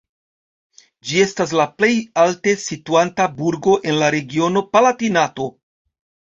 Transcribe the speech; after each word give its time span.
Ĝi 1.09 1.21
estas 1.25 1.53
la 1.59 1.67
plej 1.81 1.91
alte 2.23 2.55
situanta 2.63 3.29
burgo 3.37 3.77
en 3.93 4.03
la 4.03 4.11
regiono 4.19 4.67
Palatinato. 4.75 5.51